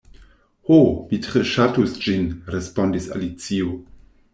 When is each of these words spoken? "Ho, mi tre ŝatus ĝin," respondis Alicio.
"Ho, 0.69 0.79
mi 1.11 1.21
tre 1.27 1.43
ŝatus 1.51 1.95
ĝin," 2.07 2.27
respondis 2.59 3.11
Alicio. 3.19 3.81